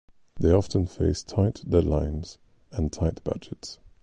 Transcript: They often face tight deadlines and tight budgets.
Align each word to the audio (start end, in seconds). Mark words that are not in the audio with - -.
They 0.39 0.49
often 0.51 0.87
face 0.87 1.21
tight 1.21 1.61
deadlines 1.69 2.39
and 2.71 2.91
tight 2.91 3.23
budgets. 3.23 3.77